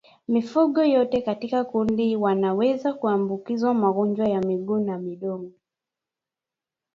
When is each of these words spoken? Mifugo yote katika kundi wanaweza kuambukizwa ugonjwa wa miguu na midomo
Mifugo 0.27 0.83
yote 0.83 1.21
katika 1.21 1.63
kundi 1.65 2.15
wanaweza 2.15 2.93
kuambukizwa 2.93 3.71
ugonjwa 3.89 4.29
wa 4.29 4.39
miguu 4.41 4.79
na 4.79 4.97
midomo 4.97 5.51